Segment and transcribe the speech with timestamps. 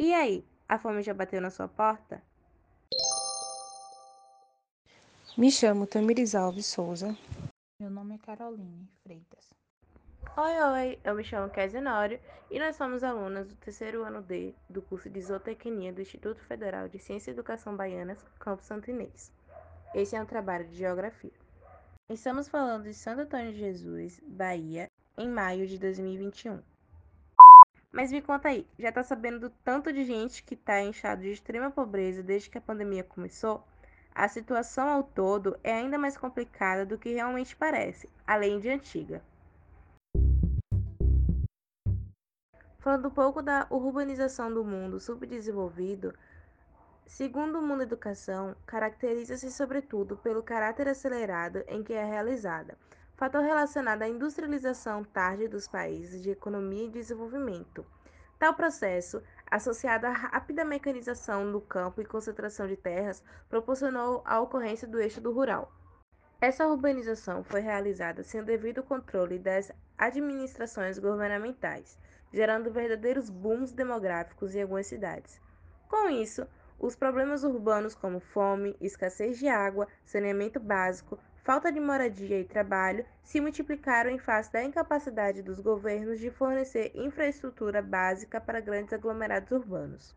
[0.00, 2.22] E aí, a fome já bateu na sua porta?
[5.36, 7.18] Me chamo Tamires Alves Souza.
[7.80, 9.52] Meu nome é Caroline Freitas.
[10.36, 14.54] Oi, oi, eu me chamo Kézia Nório e nós somos alunas do terceiro ano D
[14.70, 19.32] do curso de Zootecnia do Instituto Federal de Ciência e Educação Baianas, Campo Santo Inês.
[19.92, 21.32] Esse é um trabalho de Geografia.
[22.08, 26.62] Estamos falando de Santo Antônio de Jesus, Bahia, em maio de 2021.
[27.90, 31.32] Mas me conta aí, já tá sabendo do tanto de gente que tá estado de
[31.32, 33.66] extrema pobreza desde que a pandemia começou?
[34.14, 39.22] A situação ao todo é ainda mais complicada do que realmente parece, além de antiga.
[42.78, 46.14] Falando um pouco da urbanização do mundo subdesenvolvido,
[47.06, 52.76] segundo o Mundo Educação, caracteriza-se sobretudo pelo caráter acelerado em que é realizada,
[53.18, 57.84] fator relacionado à industrialização tarde dos países de economia e desenvolvimento.
[58.38, 64.86] Tal processo associado à rápida mecanização do campo e concentração de terras, proporcionou a ocorrência
[64.86, 65.72] do eixo do rural.
[66.40, 71.98] Essa urbanização foi realizada sem o devido controle das administrações governamentais,
[72.32, 75.40] gerando verdadeiros booms demográficos em algumas cidades.
[75.88, 76.46] Com isso,
[76.78, 83.06] os problemas urbanos como fome, escassez de água, saneamento básico, falta de moradia e trabalho
[83.22, 89.50] se multiplicaram em face da incapacidade dos governos de fornecer infraestrutura básica para grandes aglomerados
[89.50, 90.14] urbanos.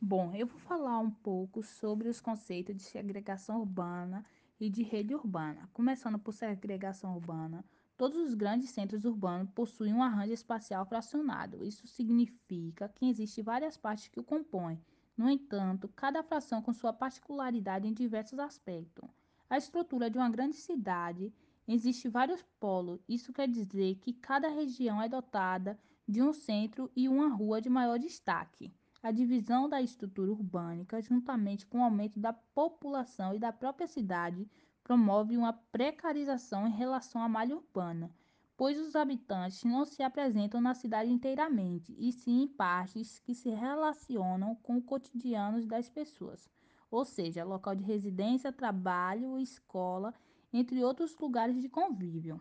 [0.00, 4.24] Bom, eu vou falar um pouco sobre os conceitos de segregação urbana
[4.58, 5.68] e de rede urbana.
[5.74, 7.62] Começando por segregação urbana,
[7.94, 11.62] todos os grandes centros urbanos possuem um arranjo espacial fracionado.
[11.62, 14.80] Isso significa que existem várias partes que o compõem.
[15.14, 19.23] No entanto, cada fração com sua particularidade em diversos aspectos.
[19.54, 21.32] A estrutura de uma grande cidade
[21.68, 23.00] existe vários polos.
[23.08, 27.68] Isso quer dizer que cada região é dotada de um centro e uma rua de
[27.68, 28.74] maior destaque.
[29.00, 34.50] A divisão da estrutura urbânica, juntamente com o aumento da população e da própria cidade,
[34.82, 38.10] promove uma precarização em relação à malha urbana,
[38.56, 43.50] pois os habitantes não se apresentam na cidade inteiramente, e sim em partes que se
[43.50, 46.50] relacionam com o cotidiano das pessoas
[46.90, 50.14] ou seja, local de residência, trabalho, escola,
[50.52, 52.40] entre outros lugares de convívio.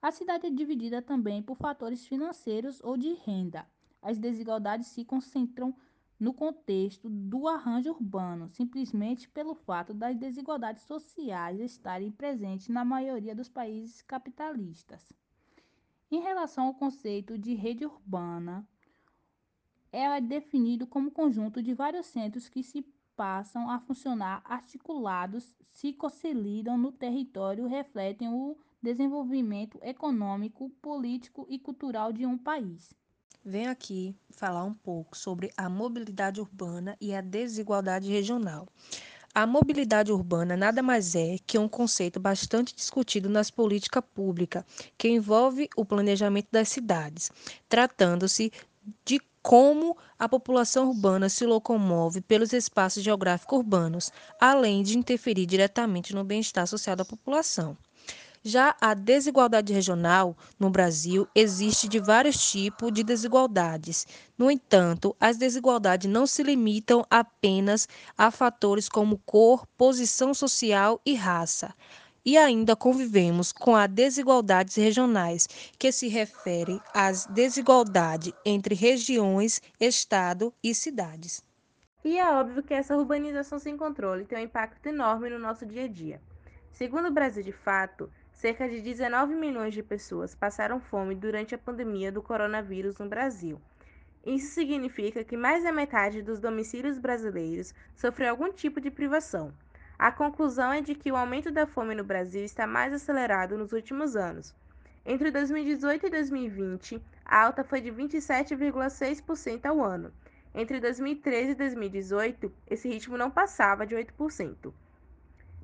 [0.00, 3.66] A cidade é dividida também por fatores financeiros ou de renda.
[4.02, 5.74] As desigualdades se concentram
[6.18, 13.34] no contexto do arranjo urbano, simplesmente pelo fato das desigualdades sociais estarem presentes na maioria
[13.34, 15.12] dos países capitalistas.
[16.10, 18.68] Em relação ao conceito de rede urbana,
[19.90, 22.86] é definido como conjunto de vários centros que se
[23.22, 32.12] passam a funcionar articulados, se consolidam no território, refletem o desenvolvimento econômico, político e cultural
[32.12, 32.92] de um país.
[33.44, 38.66] Venho aqui falar um pouco sobre a mobilidade urbana e a desigualdade regional.
[39.32, 44.64] A mobilidade urbana nada mais é que um conceito bastante discutido nas políticas públicas,
[44.98, 47.30] que envolve o planejamento das cidades,
[47.68, 48.52] tratando-se
[49.04, 56.14] de como a população urbana se locomove pelos espaços geográficos urbanos, além de interferir diretamente
[56.14, 57.76] no bem-estar social da população.
[58.44, 64.04] Já a desigualdade regional no Brasil existe de vários tipos de desigualdades.
[64.36, 67.88] No entanto, as desigualdades não se limitam apenas
[68.18, 71.72] a fatores como cor, posição social e raça
[72.24, 80.52] e ainda convivemos com as desigualdades regionais, que se refere às desigualdades entre regiões, estado
[80.62, 81.42] e cidades.
[82.04, 85.84] E é óbvio que essa urbanização sem controle tem um impacto enorme no nosso dia
[85.84, 86.20] a dia.
[86.72, 91.58] Segundo o Brasil de Fato, cerca de 19 milhões de pessoas passaram fome durante a
[91.58, 93.60] pandemia do coronavírus no Brasil.
[94.24, 99.52] Isso significa que mais da metade dos domicílios brasileiros sofreu algum tipo de privação.
[100.02, 103.72] A conclusão é de que o aumento da fome no Brasil está mais acelerado nos
[103.72, 104.52] últimos anos.
[105.06, 110.12] Entre 2018 e 2020, a alta foi de 27,6% ao ano.
[110.52, 114.74] Entre 2013 e 2018, esse ritmo não passava de 8%.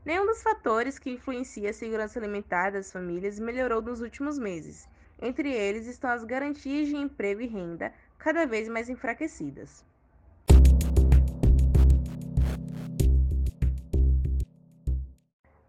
[0.05, 4.88] Nenhum dos fatores que influencia a segurança alimentar das famílias melhorou nos últimos meses.
[5.20, 9.84] Entre eles estão as garantias de emprego e renda, cada vez mais enfraquecidas.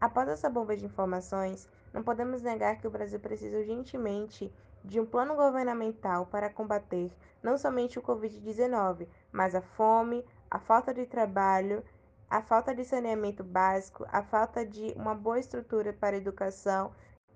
[0.10, 4.52] Após essa bomba de informações, não podemos negar que o Brasil precisa urgentemente
[4.84, 10.96] de um plano governamental para combater não somente o Covid-19, mas a fome, a falta
[10.96, 11.86] de trabalho,
[12.28, 16.92] a falta de saneamento básico, a falta de uma boa estrutura para a educação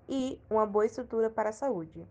[0.08, 2.04] e uma boa estrutura para a saúde.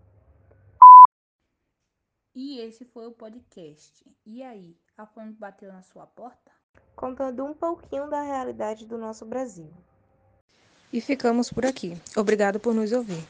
[2.34, 4.10] E esse foi o podcast.
[4.26, 6.54] E aí, a fome bateu na sua porta?
[6.96, 9.70] Contando um pouquinho da realidade do nosso Brasil.
[10.94, 11.98] E ficamos por aqui.
[12.16, 13.24] Obrigado por nos ouvir.